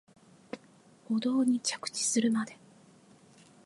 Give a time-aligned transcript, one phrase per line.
[1.09, 2.57] 舗道に着地するまで